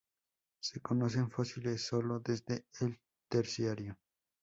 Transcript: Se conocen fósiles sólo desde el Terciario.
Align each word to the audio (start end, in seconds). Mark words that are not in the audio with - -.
Se 0.61 0.81
conocen 0.81 1.29
fósiles 1.29 1.85
sólo 1.85 2.19
desde 2.21 2.65
el 2.79 2.99
Terciario. 3.29 3.99